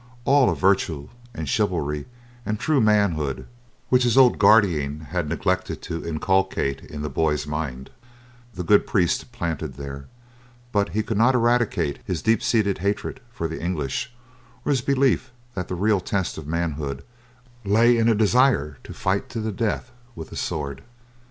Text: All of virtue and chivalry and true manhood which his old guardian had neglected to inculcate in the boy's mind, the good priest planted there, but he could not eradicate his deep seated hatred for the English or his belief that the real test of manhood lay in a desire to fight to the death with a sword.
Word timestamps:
All 0.25 0.49
of 0.49 0.57
virtue 0.57 1.09
and 1.31 1.47
chivalry 1.47 2.07
and 2.43 2.59
true 2.59 2.81
manhood 2.81 3.45
which 3.89 4.01
his 4.01 4.17
old 4.17 4.39
guardian 4.39 5.01
had 5.11 5.29
neglected 5.29 5.79
to 5.83 6.03
inculcate 6.03 6.81
in 6.83 7.03
the 7.03 7.07
boy's 7.09 7.45
mind, 7.45 7.91
the 8.51 8.63
good 8.63 8.87
priest 8.87 9.31
planted 9.31 9.75
there, 9.75 10.07
but 10.71 10.89
he 10.93 11.03
could 11.03 11.19
not 11.19 11.35
eradicate 11.35 11.99
his 12.03 12.23
deep 12.23 12.41
seated 12.41 12.79
hatred 12.79 13.19
for 13.29 13.47
the 13.47 13.61
English 13.63 14.11
or 14.65 14.71
his 14.71 14.81
belief 14.81 15.31
that 15.53 15.67
the 15.67 15.75
real 15.75 15.99
test 15.99 16.35
of 16.35 16.47
manhood 16.47 17.03
lay 17.63 17.95
in 17.95 18.09
a 18.09 18.15
desire 18.15 18.79
to 18.83 18.95
fight 18.95 19.29
to 19.29 19.39
the 19.39 19.51
death 19.51 19.91
with 20.15 20.31
a 20.31 20.35
sword. 20.35 20.81